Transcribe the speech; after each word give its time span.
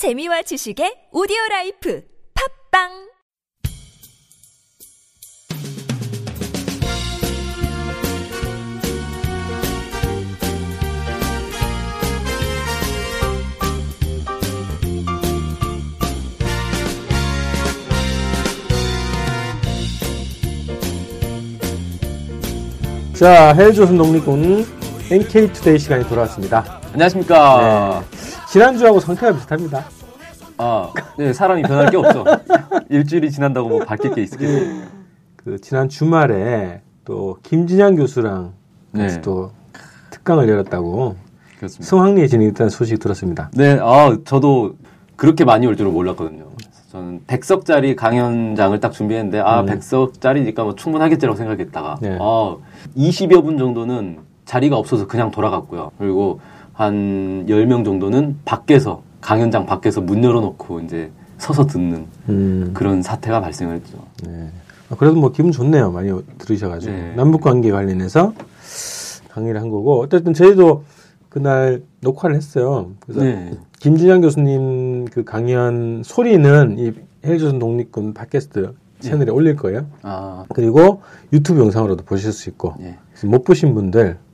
재미와 0.00 0.40
지식의 0.40 1.12
오디오 1.12 1.36
라이프 1.50 2.02
팝빵 2.72 2.88
자, 23.12 23.52
해외조선 23.52 23.98
독립군 23.98 24.64
NK투데이 25.10 25.78
시간이 25.78 26.08
돌아왔습니다. 26.08 26.80
안녕하십니까. 26.94 28.02
네. 28.10 28.19
지난주하고 28.50 28.98
상태가 28.98 29.32
비슷합니다. 29.32 29.84
아, 30.58 30.92
네, 31.16 31.32
사람이 31.32 31.62
변할 31.62 31.88
게 31.90 31.96
없죠. 31.96 32.24
일주일이 32.90 33.30
지난다고 33.30 33.68
뭐 33.68 33.84
바뀔 33.84 34.12
게 34.12 34.22
있겠어요. 34.24 34.88
그 35.36 35.58
지난 35.60 35.88
주말에 35.88 36.82
또 37.04 37.38
김진양 37.44 37.94
교수랑 37.96 38.52
네. 38.92 39.20
또 39.22 39.52
특강을 40.10 40.48
열었다고 40.48 41.16
그렇습니다. 41.58 41.88
성황리에 41.88 42.26
진행했다는 42.26 42.70
소식 42.70 42.98
들었습니다. 42.98 43.50
네, 43.54 43.78
아, 43.80 44.16
저도 44.24 44.74
그렇게 45.14 45.44
많이 45.44 45.66
올 45.66 45.76
줄은 45.76 45.92
몰랐거든요. 45.92 46.46
저는 46.90 47.20
100석짜리 47.28 47.94
강연장을 47.94 48.80
딱 48.80 48.90
준비했는데, 48.90 49.38
아, 49.38 49.60
음. 49.60 49.66
100석짜리니까 49.66 50.64
뭐 50.64 50.74
충분하겠지라고 50.74 51.36
생각했다가, 51.36 51.98
네. 52.02 52.18
아, 52.20 52.56
20여 52.96 53.44
분 53.44 53.58
정도는 53.58 54.18
자리가 54.44 54.76
없어서 54.76 55.06
그냥 55.06 55.30
돌아갔고요. 55.30 55.92
그리고 55.98 56.40
한 56.80 57.44
10명 57.46 57.84
정도는 57.84 58.38
밖에서, 58.46 59.02
강연장 59.20 59.66
밖에서 59.66 60.00
문 60.00 60.24
열어놓고 60.24 60.80
이제 60.80 61.10
서서 61.36 61.66
듣는 61.66 62.06
음, 62.30 62.70
그런 62.72 63.02
사태가 63.02 63.42
발생을 63.42 63.76
했죠. 63.76 63.98
네. 64.24 64.48
아, 64.88 64.94
그래도 64.96 65.16
뭐 65.16 65.30
기분 65.30 65.52
좋네요. 65.52 65.90
많이 65.90 66.10
들으셔가지고 66.38 66.90
네. 66.90 67.12
남북 67.16 67.42
관계 67.42 67.70
관련해서 67.70 68.32
강의를 69.28 69.60
한 69.60 69.68
거고 69.68 70.00
어쨌든 70.00 70.32
저희도 70.32 70.84
그날 71.28 71.82
녹화를 72.00 72.34
했어요. 72.34 72.92
그래서 73.00 73.24
네. 73.24 73.50
김진양 73.78 74.22
교수님 74.22 75.04
그 75.04 75.22
강연 75.22 76.02
소리는 76.02 76.78
이 76.78 76.92
해외조선 77.26 77.58
독립군 77.58 78.14
팟캐스트 78.14 78.72
채널에 79.00 79.30
올릴 79.30 79.54
거예요. 79.54 79.84
아, 80.00 80.46
그리고 80.54 81.02
유튜브 81.30 81.60
영상으로도 81.60 82.04
보실 82.04 82.32
수 82.32 82.48
있고 82.48 82.74
예. 82.80 82.96
그래서 83.12 83.26
못 83.26 83.44
보신 83.44 83.74
분들 83.74 84.18
음. 84.18 84.29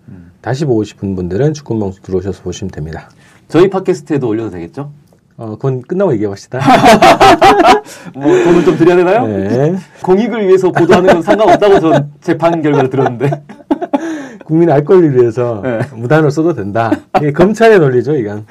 다시 0.47 0.64
보고 0.64 0.84
싶은 0.84 1.16
분들은 1.16 1.55
축구방송 1.55 2.05
들어오셔서 2.05 2.44
보시면 2.44 2.70
됩니다. 2.70 3.11
저희 3.48 3.69
팟캐스트에도 3.69 4.28
올려도 4.28 4.50
되겠죠? 4.50 4.92
어, 5.36 5.50
그건 5.56 5.83
끝나고 5.83 6.12
얘기해 6.12 6.28
봅시다. 6.28 6.61
뭐 8.14 8.27
돈을 8.27 8.64
좀 8.64 8.77
드려야 8.77 8.94
되나요? 8.94 9.27
네. 9.27 9.74
공익을 10.05 10.47
위해서 10.47 10.70
보도하는 10.70 11.14
건 11.14 11.22
상관없다고 11.22 11.80
전 11.80 12.12
재판 12.20 12.62
결과를 12.62 12.91
들었는데. 12.91 13.42
국민 14.47 14.70
알 14.70 14.84
권리를 14.84 15.20
위해서 15.20 15.62
네. 15.64 15.80
무단으로 15.92 16.30
써도 16.30 16.55
된다. 16.55 16.92
이게 17.17 17.33
검찰의 17.33 17.80
논리죠, 17.80 18.14
이건. 18.14 18.47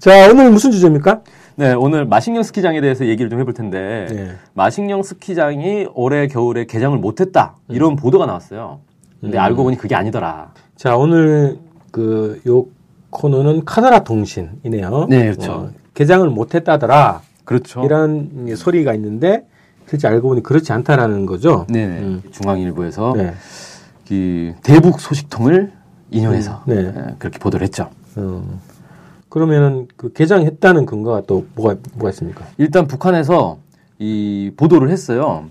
자, 0.00 0.30
오늘 0.30 0.50
무슨 0.50 0.70
주제입니까? 0.70 1.22
네, 1.56 1.72
오늘 1.72 2.04
마식령 2.04 2.42
스키장에 2.42 2.82
대해서 2.82 3.06
얘기를 3.06 3.30
좀 3.30 3.40
해볼 3.40 3.54
텐데, 3.54 4.06
네. 4.10 4.32
마식령 4.52 5.02
스키장이 5.02 5.86
올해 5.94 6.26
겨울에 6.26 6.66
개장을 6.66 6.98
못했다. 6.98 7.54
이런 7.70 7.96
보도가 7.96 8.26
나왔어요. 8.26 8.80
근데 9.24 9.38
음. 9.38 9.40
알고 9.40 9.64
보니 9.64 9.78
그게 9.78 9.94
아니더라. 9.94 10.52
자, 10.76 10.96
오늘 10.96 11.58
그, 11.90 12.40
요 12.46 12.66
코너는 13.08 13.64
카더라 13.64 14.04
통신이네요. 14.04 15.06
네, 15.08 15.30
그렇죠. 15.30 15.52
어, 15.52 15.70
개장을 15.94 16.28
못 16.28 16.54
했다더라. 16.54 17.22
그렇죠. 17.44 17.82
이런 17.84 18.54
소리가 18.54 18.92
있는데, 18.94 19.46
실제 19.88 20.08
알고 20.08 20.28
보니 20.28 20.42
그렇지 20.42 20.72
않다라는 20.72 21.24
거죠. 21.24 21.66
네, 21.70 21.86
음. 21.86 22.22
중앙일보에서 22.30 23.14
네. 23.16 23.34
그 24.06 24.54
대북 24.62 25.00
소식통을 25.00 25.72
인용해서 26.10 26.62
네. 26.66 26.76
예, 26.76 27.14
그렇게 27.18 27.38
보도를 27.38 27.64
했죠. 27.64 27.88
어, 28.16 28.60
그러면은 29.30 29.88
그 29.96 30.12
개장했다는 30.12 30.84
근거가 30.84 31.22
또 31.26 31.46
뭐가, 31.54 31.76
뭐가 31.94 32.10
있습니까? 32.10 32.44
일단 32.58 32.86
북한에서 32.86 33.58
이 33.98 34.52
보도를 34.56 34.90
했어요. 34.90 35.46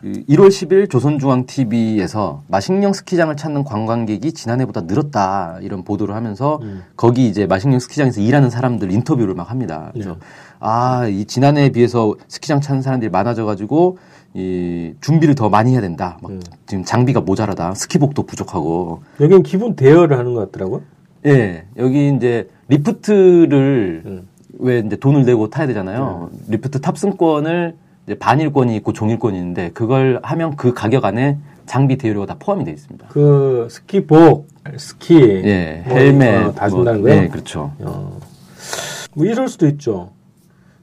그 0.00 0.12
1월 0.28 0.48
10일 0.48 0.88
조선중앙TV에서 0.90 2.42
마식령 2.46 2.92
스키장을 2.92 3.34
찾는 3.36 3.64
관광객이 3.64 4.32
지난해보다 4.32 4.82
늘었다 4.82 5.58
이런 5.60 5.82
보도를 5.82 6.14
하면서 6.14 6.60
음. 6.62 6.82
거기 6.96 7.26
이제 7.26 7.46
마식령 7.46 7.80
스키장에서 7.80 8.20
일하는 8.20 8.50
사람들 8.50 8.92
인터뷰를 8.92 9.34
막 9.34 9.50
합니다. 9.50 9.90
그래서 9.92 10.12
네. 10.12 10.18
아, 10.60 11.06
이 11.08 11.24
지난해에 11.24 11.70
비해서 11.70 12.14
스키장 12.28 12.60
찾는 12.60 12.82
사람들이 12.82 13.10
많아져가지고 13.10 13.98
이 14.34 14.92
준비를 15.00 15.34
더 15.34 15.48
많이 15.48 15.72
해야 15.72 15.80
된다. 15.80 16.18
막 16.22 16.30
음. 16.30 16.40
지금 16.66 16.84
장비가 16.84 17.20
모자라다. 17.20 17.74
스키복도 17.74 18.24
부족하고. 18.24 19.02
여기는 19.20 19.42
기본 19.42 19.74
대여를 19.74 20.16
하는 20.16 20.34
것 20.34 20.40
같더라고요. 20.52 20.82
예, 21.26 21.64
여기 21.76 22.14
이제 22.14 22.48
리프트를 22.68 24.02
음. 24.06 24.28
왜 24.60 24.78
이제 24.78 24.96
돈을 24.96 25.24
내고 25.24 25.50
타야 25.50 25.66
되잖아요. 25.66 26.30
리프트 26.48 26.80
탑승권을 26.80 27.74
반일권이 28.14 28.74
있고 28.76 28.92
종일권이 28.92 29.36
있는데 29.38 29.70
그걸 29.72 30.20
하면 30.22 30.56
그 30.56 30.72
가격 30.74 31.04
안에 31.04 31.38
장비 31.66 31.96
대여료가 31.98 32.26
다 32.26 32.36
포함이 32.38 32.64
되어 32.64 32.72
있습니다. 32.74 33.06
그 33.08 33.68
스키복, 33.70 34.48
스키, 34.78 35.20
예, 35.20 35.82
뭐, 35.86 35.96
헬멧 35.96 36.46
어, 36.46 36.52
다 36.54 36.68
뭐, 36.68 36.78
준다는 36.78 37.02
거예요. 37.02 37.20
네, 37.22 37.28
그렇죠. 37.28 37.72
어. 37.80 38.18
뭐 39.14 39.26
이럴 39.26 39.48
수도 39.48 39.66
있죠. 39.66 40.10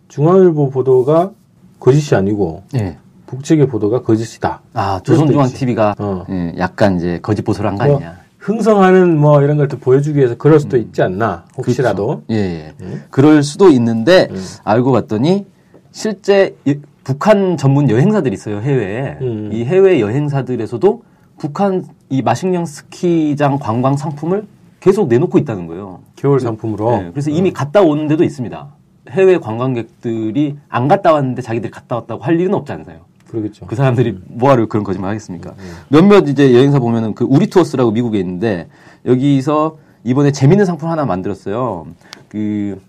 중앙일보 0.07 0.69
보도가 0.69 1.31
거짓이 1.79 2.15
아니고 2.15 2.63
예. 2.75 2.97
북측의 3.25 3.67
보도가 3.67 4.01
거짓이다. 4.03 4.61
아, 4.73 4.99
조선중앙. 5.03 5.47
TV가 5.49 5.95
어. 5.97 6.25
예, 6.29 6.53
약간 6.57 6.97
이제 6.97 7.19
거짓 7.21 7.41
보도를 7.41 7.71
한거 7.71 7.85
뭐, 7.85 7.95
아니냐. 7.95 8.17
흥성하는 8.37 9.17
뭐 9.17 9.41
이런 9.41 9.57
걸 9.57 9.67
또 9.67 9.79
보여주기 9.79 10.19
위해서 10.19 10.35
그럴 10.35 10.59
수도 10.59 10.77
있지 10.77 11.01
않나. 11.01 11.45
혹시라도. 11.57 12.07
그렇죠. 12.07 12.23
예, 12.29 12.35
예. 12.35 12.73
음. 12.81 13.03
그럴 13.09 13.41
수도 13.41 13.69
있는데 13.69 14.27
음. 14.29 14.37
알고 14.63 14.91
봤더니 14.91 15.47
실제 15.91 16.55
이- 16.65 16.79
북한 17.15 17.55
전문 17.55 17.89
여행사들이 17.89 18.33
있어요 18.33 18.59
해외에. 18.59 19.17
음. 19.21 19.51
이 19.53 19.63
해외 19.63 20.01
여행사들에서도 20.01 21.03
북한 21.37 21.85
이 22.09 22.21
마식령 22.21 22.65
스키장 22.65 23.59
관광 23.59 23.95
상품을 23.95 24.47
계속 24.79 25.07
내놓고 25.07 25.37
있다는 25.37 25.67
거예요. 25.67 25.99
겨울 26.15 26.39
상품으로. 26.39 26.97
네, 26.97 27.09
그래서 27.11 27.29
이미 27.29 27.53
갔다 27.53 27.81
오는 27.81 28.07
데도 28.07 28.23
있습니다. 28.23 28.67
해외 29.11 29.37
관광객들이 29.37 30.57
안 30.67 30.87
갔다 30.87 31.13
왔는데 31.13 31.43
자기들이 31.43 31.71
갔다 31.71 31.95
왔다고 31.95 32.23
할 32.23 32.39
일은 32.39 32.55
없지 32.55 32.71
않나요? 32.71 33.01
그러겠죠. 33.27 33.67
그 33.67 33.75
사람들이 33.75 34.17
뭐하러 34.25 34.65
그런 34.67 34.83
거짓말 34.83 35.09
하겠습니까? 35.11 35.51
음. 35.51 35.73
몇몇 35.89 36.27
이제 36.27 36.55
여행사 36.55 36.79
보면은 36.79 37.13
그 37.13 37.23
우리 37.29 37.47
투어스라고 37.47 37.91
미국에 37.91 38.19
있는데 38.19 38.67
여기서 39.05 39.77
이번에 40.03 40.31
재밌는 40.31 40.65
상품 40.65 40.89
하나 40.89 41.05
만들었어요. 41.05 41.85
그 42.29 42.81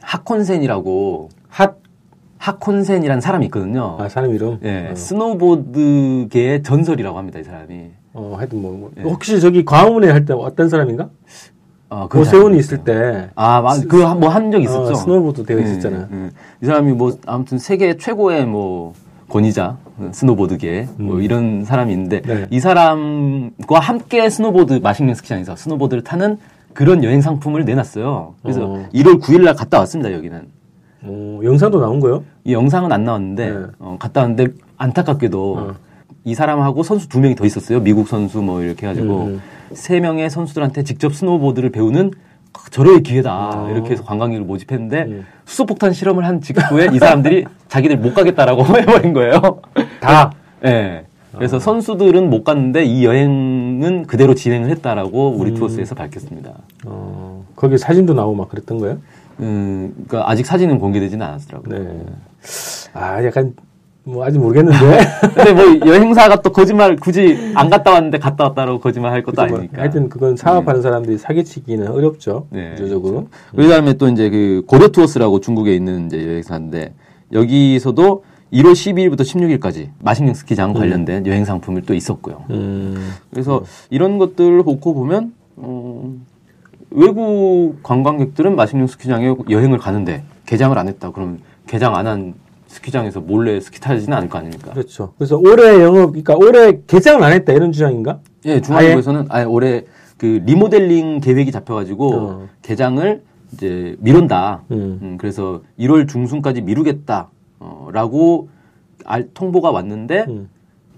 하콘센이라고 0.00 1.30
핫, 1.48 1.76
하콘센이라는 2.40 3.20
사람이 3.20 3.44
있거든요. 3.46 3.96
아, 4.00 4.08
사람 4.08 4.34
이름? 4.34 4.58
예, 4.64 4.88
어. 4.90 4.94
스노보드계의 4.94 6.62
전설이라고 6.62 7.18
합니다, 7.18 7.38
이 7.38 7.44
사람이. 7.44 7.90
어, 8.14 8.34
하여튼 8.38 8.62
뭐, 8.62 8.72
뭐. 8.72 8.90
예. 8.98 9.02
혹시 9.02 9.40
저기 9.40 9.64
광화문에 9.64 10.10
할때 10.10 10.32
어떤 10.32 10.68
사람인가? 10.70 11.10
잘 11.90 12.20
오세훈이. 12.20 12.58
있을 12.58 12.78
때. 12.78 13.28
아, 13.34 13.62
그거 13.80 14.14
뭐한 14.14 14.50
적 14.50 14.62
있었죠. 14.62 14.92
어, 14.92 14.94
스노보드 14.94 15.44
대회 15.44 15.58
예, 15.58 15.62
있었잖아. 15.64 16.08
예. 16.10 16.30
이 16.62 16.66
사람이 16.66 16.92
뭐 16.92 17.18
아무튼 17.26 17.58
세계 17.58 17.96
최고의 17.98 18.46
뭐 18.46 18.94
권위자 19.28 19.76
스노보드계 20.12 20.88
뭐 20.96 21.20
이런 21.20 21.64
사람이 21.64 21.92
있는데 21.92 22.20
네. 22.22 22.46
이 22.50 22.58
사람과 22.58 23.80
함께 23.80 24.30
스노보드 24.30 24.80
마식령 24.82 25.14
스키장에서 25.14 25.56
스노보드를 25.56 26.02
타는 26.04 26.38
그런 26.72 27.04
여행 27.04 27.20
상품을 27.20 27.64
내놨어요. 27.64 28.34
그래서 28.42 28.64
어. 28.64 28.88
1월 28.94 29.20
9일 29.20 29.42
날 29.44 29.54
갔다 29.54 29.78
왔습니다 29.80 30.12
여기는. 30.12 30.59
어, 31.02 31.40
영상도 31.42 31.80
나온 31.80 32.00
거요? 32.00 32.24
이 32.44 32.52
영상은 32.52 32.92
안 32.92 33.04
나왔는데 33.04 33.50
네. 33.50 33.66
어, 33.78 33.96
갔다 33.98 34.20
왔는데 34.20 34.48
안타깝게도 34.76 35.56
어. 35.56 35.74
이 36.24 36.34
사람하고 36.34 36.82
선수 36.82 37.08
두 37.08 37.20
명이 37.20 37.34
더 37.34 37.46
있었어요. 37.46 37.80
미국 37.80 38.08
선수 38.08 38.42
뭐 38.42 38.62
이렇게 38.62 38.86
해가지고 38.86 39.24
음. 39.24 39.42
세 39.72 40.00
명의 40.00 40.28
선수들한테 40.28 40.82
직접 40.82 41.14
스노보드를 41.14 41.70
배우는 41.70 42.10
절호의 42.70 43.02
기회다 43.02 43.30
아. 43.32 43.70
이렇게 43.70 43.92
해서 43.92 44.04
관광객을 44.04 44.44
모집했는데 44.44 45.02
음. 45.02 45.26
수소폭탄 45.46 45.92
실험을 45.92 46.26
한 46.26 46.40
직후에 46.40 46.88
이 46.92 46.98
사람들이 46.98 47.44
자기들 47.68 47.96
못 47.96 48.14
가겠다라고 48.14 48.64
해버린 48.76 49.12
거예요. 49.12 49.60
다. 50.00 50.32
예. 50.66 51.04
그래서 51.34 51.56
아. 51.56 51.60
선수들은 51.60 52.28
못 52.28 52.44
갔는데 52.44 52.84
이 52.84 53.04
여행은 53.04 54.06
그대로 54.06 54.34
진행을 54.34 54.68
했다라고 54.70 55.36
음. 55.36 55.40
우리 55.40 55.54
투어스에서 55.54 55.94
밝혔습니다. 55.94 56.52
어, 56.84 57.44
거기 57.56 57.78
사진도 57.78 58.14
나오고 58.14 58.34
막 58.36 58.48
그랬던 58.48 58.78
거예요? 58.78 58.98
음, 59.40 59.92
그러니까 60.06 60.30
아직 60.30 60.46
사진은 60.46 60.78
공개되지는 60.78 61.24
않았더라고요. 61.24 61.78
네. 61.78 62.06
아, 62.92 63.24
약간 63.24 63.54
뭐 64.04 64.24
아직 64.24 64.38
모르겠는데 64.38 64.78
근데 65.34 65.52
뭐 65.52 65.86
여행사가 65.86 66.42
또 66.42 66.52
거짓말 66.52 66.96
굳이 66.96 67.52
안 67.54 67.68
갔다 67.68 67.92
왔는데 67.92 68.18
갔다 68.18 68.44
왔다라고 68.44 68.80
거짓말 68.80 69.12
할 69.12 69.22
것도 69.22 69.36
그죠, 69.36 69.48
뭐 69.48 69.58
아니니까. 69.58 69.82
하여튼 69.82 70.08
그건 70.08 70.36
사업하는 70.36 70.82
사람들이 70.82 71.18
사기치기는 71.18 71.88
어렵죠. 71.88 72.46
네. 72.50 72.70
구조적으로. 72.72 73.28
그 73.54 73.68
다음에 73.68 73.94
또 73.94 74.08
이제 74.08 74.30
그 74.30 74.62
고려 74.66 74.88
투어스라고 74.88 75.40
중국에 75.40 75.74
있는 75.74 76.06
이제 76.06 76.26
여행사인데 76.26 76.94
여기서도 77.32 78.24
1월 78.52 78.72
12일부터 78.72 79.20
16일까지 79.20 79.90
마식령 80.00 80.34
스키장 80.34 80.72
관련된 80.72 81.26
여행 81.26 81.44
상품을 81.44 81.82
또 81.82 81.94
있었고요. 81.94 82.44
음. 82.50 83.12
그래서 83.30 83.62
이런 83.90 84.18
것들 84.18 84.56
놓고 84.56 84.94
보면 84.94 85.32
어, 85.56 86.12
외국 86.90 87.76
관광객들은 87.82 88.56
마식령 88.56 88.86
스키장에 88.86 89.34
여행을 89.48 89.78
가는데 89.78 90.24
개장을 90.46 90.76
안 90.76 90.88
했다. 90.88 91.10
그러면 91.12 91.40
개장 91.66 91.94
안 91.96 92.06
한 92.06 92.34
스키장에서 92.70 93.20
몰래 93.20 93.58
스키 93.58 93.80
타지는 93.80 94.16
않을 94.16 94.28
거 94.28 94.38
아닙니까? 94.38 94.72
그렇죠. 94.72 95.12
그래서 95.18 95.36
올해 95.36 95.82
영업, 95.82 96.10
그러니까 96.10 96.36
올해 96.36 96.78
개장을 96.86 97.20
안 97.22 97.32
했다 97.32 97.52
이런 97.52 97.72
주장인가? 97.72 98.20
예, 98.44 98.60
중앙일보에서는 98.60 99.26
아예 99.28 99.44
올해 99.44 99.84
그 100.16 100.40
리모델링 100.46 101.20
계획이 101.20 101.50
잡혀가지고 101.50 102.14
어. 102.14 102.48
개장을 102.62 103.22
이제 103.52 103.96
미룬다. 103.98 104.62
음. 104.70 104.98
음, 105.02 105.16
그래서 105.18 105.62
1월 105.80 106.08
중순까지 106.08 106.62
미루겠다. 106.62 107.28
어, 107.58 107.88
라고 107.92 108.48
알, 109.04 109.28
통보가 109.34 109.72
왔는데 109.72 110.26
음. 110.28 110.48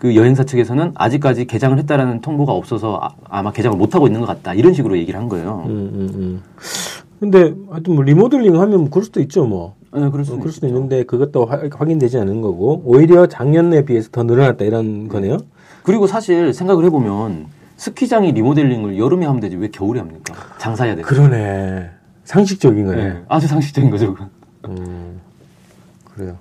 그 0.02 0.16
여행사 0.16 0.43
측에서는 0.43 0.94
아직까지 0.96 1.44
개장을 1.44 1.78
했다라는 1.78 2.22
통보가 2.22 2.52
없어서 2.52 3.14
아, 3.31 3.40
마 3.44 3.52
개장을 3.52 3.78
못 3.78 3.94
하고 3.94 4.08
있는 4.08 4.19
것 4.19 4.26
같다. 4.26 4.52
이런 4.52 4.75
식으로 4.75 4.99
얘기를 4.99 5.20
한 5.20 5.28
거예요. 5.28 5.62
음, 5.66 5.70
음, 5.94 6.10
음. 6.16 6.43
근데 7.20 7.54
하여튼 7.70 7.94
뭐 7.94 8.02
리모델링 8.02 8.60
하면 8.60 8.81
뭐 8.81 8.90
그럴 8.90 9.04
수도 9.04 9.20
있죠, 9.20 9.44
뭐. 9.46 9.76
네, 9.93 10.00
그럴 10.08 10.22
어, 10.22 10.25
수도, 10.25 10.38
그럴 10.40 10.50
수도. 10.52 10.66
있는데 10.66 11.04
그것도 11.04 11.44
화- 11.46 11.60
확인되지 11.72 12.19
않은 12.19 12.40
거고 12.40 12.82
오히려 12.84 13.28
작년에 13.28 13.84
비해서 13.84 14.08
더 14.10 14.25
늘어났다 14.25 14.64
이런 14.64 15.06
거네요. 15.06 15.37
그리고 15.84 16.08
사실 16.08 16.52
생각을 16.52 16.84
해보면 16.87 17.46
스키장이 17.76 18.32
리모델링을 18.32 18.99
여름에 18.99 19.25
하면 19.26 19.40
되지 19.40 19.54
왜 19.54 19.69
겨울에 19.69 20.00
합니까? 20.00 20.34
장사해야 20.58 20.96
돼. 20.96 21.02
그러네. 21.02 21.90
상식적인 22.25 22.87
거네. 22.87 23.04
네, 23.04 23.22
아주 23.28 23.46
상식적인 23.46 23.88
거죠. 23.88 24.16
음, 24.66 25.20
그래요. 26.12 26.37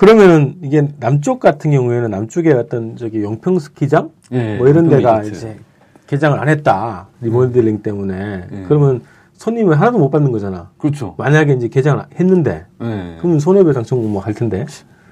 그러면은 0.00 0.54
이게 0.62 0.88
남쪽 0.98 1.40
같은 1.40 1.72
경우에는 1.72 2.10
남쪽에 2.10 2.54
어떤 2.54 2.96
저기 2.96 3.22
용평 3.22 3.58
스키장 3.58 4.08
예, 4.32 4.56
뭐 4.56 4.66
이런 4.66 4.88
데가. 4.88 5.22
이제 5.24 5.58
개장을 6.06 6.40
안 6.40 6.48
했다 6.48 7.08
리모델링 7.20 7.82
때문에 7.82 8.46
예. 8.50 8.64
그러면 8.66 9.02
손님을 9.34 9.78
하나도 9.78 9.98
못 9.98 10.08
받는 10.08 10.32
거잖아. 10.32 10.70
그렇죠. 10.78 11.14
만약에 11.18 11.52
이제 11.52 11.68
개장을 11.68 12.02
했는데 12.18 12.64
네. 12.80 13.16
그러면 13.18 13.40
손해배상 13.40 13.82
청구 13.84 14.08
뭐 14.08 14.22
할 14.22 14.32
텐데 14.32 14.64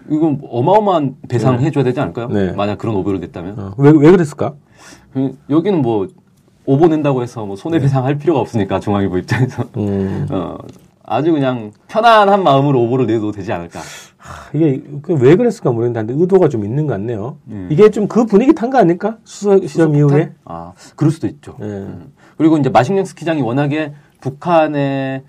이건 0.08 0.40
어마어마한 0.49 1.17
배상 1.29 1.61
해줘야 1.61 1.85
되지 1.85 2.00
않을까요? 2.00 2.29
네. 2.29 2.52
만약 2.52 2.79
그런 2.79 2.96
오보를 2.96 3.20
됐다면. 3.20 3.58
어, 3.58 3.75
왜, 3.76 3.90
왜 3.90 4.11
그랬을까? 4.11 4.55
그, 5.12 5.37
여기는 5.50 5.82
뭐 5.82 6.08
오보 6.64 6.88
낸다고 6.88 7.23
해서 7.23 7.44
뭐 7.44 7.56
손해배상 7.56 8.06
할 8.06 8.17
필요가 8.17 8.40
없으니까 8.40 8.81
중앙일보 8.81 9.19
입장에서 9.19 9.64
음, 9.76 10.26
어, 10.32 10.56
아주 11.10 11.32
그냥 11.32 11.72
편안한 11.88 12.43
마음으로 12.43 12.82
오보를 12.82 13.06
내도 13.06 13.32
되지 13.32 13.50
않을까. 13.52 13.81
하, 14.19 14.50
이게 14.52 14.82
그왜 15.02 15.37
그랬을까 15.37 15.72
모르겠는데 15.72 16.14
의도가 16.20 16.49
좀 16.50 16.64
있는 16.64 16.87
것 16.87 16.93
같네요. 16.94 17.38
음. 17.49 17.69
이게 17.70 17.90
좀 17.90 18.06
그 18.08 18.26
분위기 18.26 18.55
탄 18.55 18.69
거 18.70 18.78
아닐까? 18.78 19.16
수서 19.25 19.58
시험 19.66 19.94
이후에. 19.94 20.32
아 20.44 20.72
그럴 20.96 21.10
수도 21.10 21.26
있죠. 21.26 21.56
예. 21.60 21.64
음. 21.64 22.12
그리고 22.37 22.58
이제 22.58 22.69
마식령 22.69 23.06
스키장이 23.06 23.40
워낙에 23.40 23.94
북한의 24.20 25.22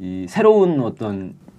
이 0.00 0.26
새로운 0.28 0.80
어떤 0.80 1.34
이 1.48 1.49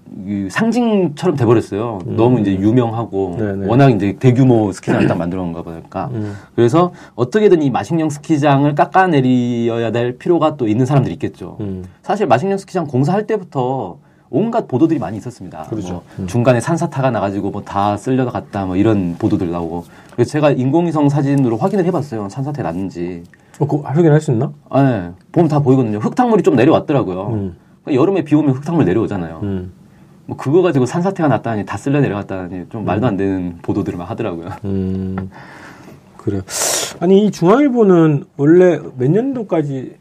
상징처럼 0.49 1.37
돼버렸어요. 1.37 1.99
너무 2.05 2.39
이제 2.41 2.53
유명하고 2.53 3.35
음. 3.39 3.57
네네. 3.59 3.67
워낙 3.67 3.89
이제 3.89 4.17
대규모 4.19 4.71
스키장을 4.71 5.07
딱 5.07 5.17
만들어 5.17 5.41
놓은가 5.41 5.61
보니까 5.61 6.09
음. 6.13 6.35
그래서 6.55 6.91
어떻게든 7.15 7.61
이 7.61 7.69
마식령 7.69 8.09
스키장을 8.09 8.73
깎아내려야 8.75 9.91
될 9.91 10.17
필요가 10.17 10.57
또 10.57 10.67
있는 10.67 10.85
사람들이 10.85 11.13
있겠죠. 11.15 11.57
음. 11.61 11.83
사실 12.01 12.27
마식령 12.27 12.57
스키장 12.57 12.87
공사할 12.87 13.25
때부터 13.25 13.97
온갖 14.29 14.67
보도들이 14.67 14.99
많이 14.99 15.17
있었습니다. 15.17 15.63
그렇죠. 15.63 16.03
뭐 16.17 16.25
중간에 16.27 16.59
산사타가 16.61 17.11
나가지고 17.11 17.51
뭐 17.51 17.61
다 17.65 17.95
쓸려갔다 17.97 18.65
뭐 18.65 18.75
이런 18.75 19.15
보도들 19.17 19.49
나오고 19.49 19.85
그래서 20.13 20.31
제가 20.31 20.51
인공위성 20.51 21.09
사진으로 21.09 21.57
확인을 21.57 21.85
해봤어요. 21.85 22.27
산사태 22.29 22.61
났는지. 22.63 23.23
어, 23.59 23.65
그거 23.67 23.83
확인할 23.83 24.19
수 24.21 24.31
있나? 24.31 24.51
아, 24.69 24.81
네. 24.81 25.09
보면 25.31 25.47
다 25.49 25.59
보이거든요. 25.59 25.99
흙탕물이 25.99 26.43
좀 26.43 26.55
내려왔더라고요. 26.55 27.27
음. 27.33 27.55
여름에 27.93 28.23
비 28.23 28.35
오면 28.35 28.55
흙탕물 28.55 28.85
내려오잖아요. 28.85 29.39
음. 30.31 30.35
뭐 30.35 30.37
그거 30.37 30.61
가지고 30.61 30.85
산사태가 30.85 31.27
났다니 31.27 31.65
다 31.65 31.77
쓸려 31.77 31.99
내려갔다니 31.99 32.67
좀 32.69 32.85
말도 32.85 33.05
안 33.05 33.17
되는 33.17 33.57
보도들을 33.61 33.97
막 33.97 34.09
하더라고요. 34.09 34.49
음, 34.65 35.29
그래요. 36.17 36.41
아니, 36.99 37.25
이 37.25 37.31
중앙일보는 37.31 38.25
원래 38.37 38.79
몇 38.97 39.11
년도까지 39.11 39.95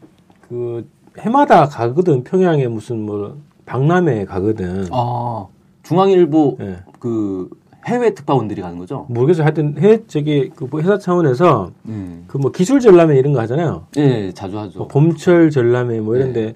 그 0.47 0.87
해마다 1.19 1.67
가거든. 1.67 2.23
평양에 2.23 2.67
무슨 2.67 3.01
뭐 3.01 3.37
박람회 3.65 4.25
가거든. 4.25 4.87
아, 4.91 5.47
중앙일보 5.83 6.57
예. 6.61 6.77
그 6.99 7.49
해외 7.87 8.13
특파원들이 8.13 8.61
가는 8.61 8.77
거죠? 8.77 9.07
모르겠어. 9.09 9.43
하여튼 9.43 9.75
해, 9.79 10.05
저기 10.07 10.51
그 10.55 10.69
회사 10.77 10.97
차원에서 10.97 11.71
음. 11.87 12.25
그뭐 12.27 12.51
기술 12.51 12.79
전람회 12.79 13.17
이런 13.17 13.33
거 13.33 13.41
하잖아요. 13.41 13.87
예, 13.97 14.31
자주 14.31 14.59
하죠. 14.59 14.79
뭐 14.79 14.87
봄철 14.87 15.49
전람회 15.49 15.99
뭐 15.99 16.13
네. 16.13 16.19
이런데 16.21 16.55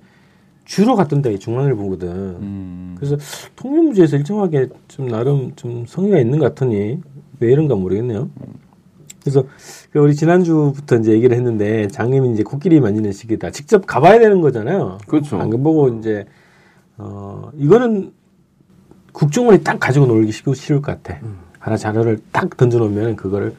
주로 0.65 0.95
갔던 0.95 1.21
데가 1.21 1.35
이 1.35 1.39
중앙일보거든. 1.39 2.07
음. 2.09 2.95
그래서 2.97 3.17
통일무지에서 3.55 4.17
일정하게 4.17 4.67
좀 4.87 5.07
나름 5.07 5.53
좀 5.55 5.85
성의가 5.87 6.19
있는 6.19 6.39
것 6.39 6.45
같으니 6.45 6.99
왜 7.39 7.51
이런가 7.51 7.75
모르겠네요. 7.75 8.29
그래서 9.21 9.43
그 9.91 9.99
우리 9.99 10.15
지난주부터 10.15 10.97
이제 10.97 11.11
얘기를 11.11 11.35
했는데 11.35 11.87
장님이 11.87 12.33
이제 12.33 12.43
코끼리 12.43 12.79
만지는 12.79 13.11
시기다. 13.11 13.51
직접 13.51 13.85
가봐야 13.85 14.19
되는 14.19 14.41
거잖아요. 14.41 14.97
그렇죠. 15.07 15.37
안 15.37 15.49
보고 15.63 15.87
이제 15.89 16.25
어 16.97 17.49
이거는 17.55 18.11
국정원이 19.13 19.63
딱 19.63 19.79
가지고 19.79 20.05
놀기 20.07 20.31
쉬- 20.31 20.43
쉬울 20.55 20.81
것 20.81 21.01
같아. 21.03 21.19
하나 21.59 21.77
자료를 21.77 22.19
딱 22.31 22.55
던져놓으면 22.57 23.15
그거를 23.15 23.55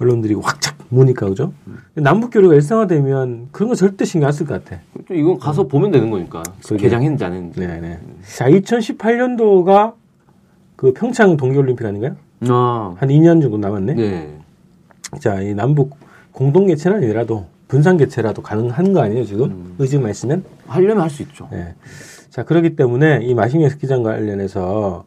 언론들이 0.00 0.34
확착 0.34 0.77
모니까 0.90 1.28
그죠? 1.28 1.52
남북 1.94 2.30
교류가 2.30 2.54
일상화되면 2.54 3.48
그런 3.52 3.68
거 3.68 3.74
절대 3.74 4.04
신경 4.04 4.28
안 4.28 4.32
쓸 4.32 4.46
것 4.46 4.64
같아. 4.64 4.80
좀 5.06 5.16
이건 5.16 5.38
가서 5.38 5.66
보면 5.68 5.90
되는 5.90 6.10
거니까. 6.10 6.42
그러게. 6.64 6.84
개장했는지 6.84 7.24
안 7.24 7.32
했는지. 7.34 7.60
네네. 7.60 7.98
자, 8.36 8.48
2018년도가 8.48 9.94
그 10.76 10.92
평창 10.92 11.36
동계올림픽 11.36 11.84
아닌가요? 11.86 12.16
아, 12.48 12.94
한 12.98 13.08
2년 13.08 13.42
정도 13.42 13.58
남았네. 13.58 13.94
네. 13.94 14.38
자, 15.20 15.40
이 15.40 15.54
남북 15.54 15.96
공동 16.32 16.66
개최는 16.66 16.98
아니라도 16.98 17.46
분산 17.66 17.96
개최라도 17.96 18.42
가능한 18.42 18.92
거 18.92 19.00
아니에요, 19.00 19.24
지금? 19.24 19.74
의지만 19.78 20.10
있으면? 20.10 20.44
하려면 20.66 21.00
할 21.02 21.10
수 21.10 21.22
있죠. 21.22 21.48
네. 21.50 21.74
자, 22.30 22.44
그렇기 22.44 22.76
때문에 22.76 23.20
이 23.22 23.34
마식령 23.34 23.68
스키장 23.70 24.02
관련해서 24.02 25.04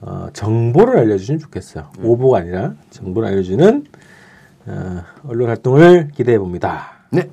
어, 0.00 0.26
정보를 0.32 0.98
알려주시면 0.98 1.38
좋겠어요. 1.38 1.86
오보가 2.02 2.38
아니라 2.38 2.74
정보를 2.90 3.28
알려주는 3.28 3.84
어, 3.86 4.01
언론 5.24 5.48
활동을 5.48 6.10
기대해 6.14 6.38
봅니다. 6.38 6.92
네. 7.10 7.28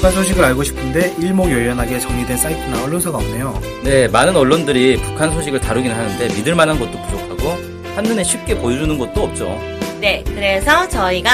북한 0.00 0.12
소식을 0.12 0.42
알고 0.42 0.62
싶은데 0.64 1.14
일목요연하게 1.18 2.00
정리된 2.00 2.36
사이트나 2.38 2.84
언론사가 2.84 3.18
없네요. 3.18 3.60
네, 3.84 4.08
많은 4.08 4.34
언론들이 4.34 4.96
북한 4.96 5.30
소식을 5.30 5.60
다루긴 5.60 5.92
하는데 5.92 6.26
믿을 6.34 6.54
만한 6.54 6.78
것도 6.78 6.92
부족하고 7.02 7.50
한눈에 7.94 8.24
쉽게 8.24 8.56
보여주는 8.58 8.96
것도 8.96 9.22
없죠. 9.22 9.58
네, 10.00 10.22
그래서 10.26 10.88
저희가 10.88 11.30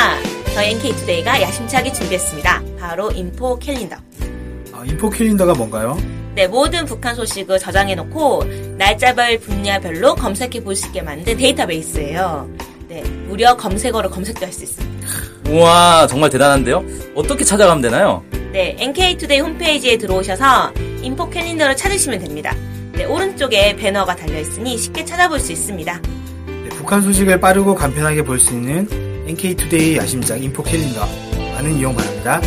저희 0.55 0.73
NK투데이가 0.73 1.41
야심차게 1.43 1.93
준비했습니다. 1.93 2.63
바로 2.81 3.11
인포 3.13 3.59
캘린더. 3.59 3.97
아, 4.73 4.83
인포 4.85 5.09
캘린더가 5.11 5.55
뭔가요? 5.55 5.97
네, 6.35 6.47
모든 6.49 6.85
북한 6.85 7.15
소식을 7.15 7.59
저장해놓고 7.59 8.45
날짜별 8.77 9.39
분야별로 9.39 10.15
검색해 10.17 10.63
볼 10.65 10.75
수 10.77 10.87
있게 10.89 11.03
만든 11.03 11.37
데이터베이스예요. 11.37 12.49
네, 12.89 13.03
무려 13.29 13.57
검색어로 13.57 14.11
검색도 14.11 14.45
할 14.45 14.53
수 14.53 14.65
있습니다. 14.65 15.07
우와, 15.49 16.07
정말 16.09 16.29
대단한데요? 16.29 16.85
어떻게 17.15 17.45
찾아가면 17.45 17.81
되나요? 17.83 18.25
네, 18.53 18.75
NK투데이 18.79 19.39
홈페이지에 19.41 19.97
들어오셔서 19.97 20.73
info 21.03 21.31
calendar를 21.31 21.77
찾으시면 21.77 22.19
됩니다. 22.19 22.53
네, 22.93 23.05
오른쪽에 23.05 23.77
배너가 23.77 24.17
달려 24.17 24.41
있으니 24.41 24.77
쉽게 24.77 25.05
찾아볼 25.05 25.39
수 25.39 25.53
있습니다. 25.53 26.01
네, 26.87 26.89
북한 26.89 27.03
소식을 27.03 27.41
빠르고 27.41 27.75
간편하게 27.75 28.23
볼 28.23 28.39
수 28.39 28.55
있는 28.55 28.87
NK투데이 29.27 29.97
야심작 29.97 30.41
info 30.41 30.63
calendar. 30.63 31.01
많은 31.55 31.75
이용 31.79 31.97
바랍니다. 31.97 32.41